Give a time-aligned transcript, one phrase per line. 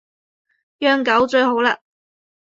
[0.79, 1.77] 養狗最好喇